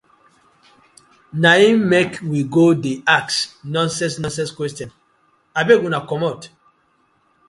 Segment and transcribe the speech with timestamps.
[1.41, 3.35] Na im mek we go dey ask
[3.75, 4.89] nonsense nonsense question,
[5.59, 6.39] abeg una komot.